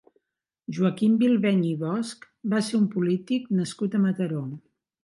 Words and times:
Joaquim 0.77 1.19
Bilbeny 1.19 1.61
i 1.73 1.75
Bosch 1.83 2.27
va 2.55 2.65
ser 2.71 2.77
un 2.81 2.89
polític 2.97 3.49
nascut 3.61 4.01
a 4.03 4.07
Mataró. 4.09 4.45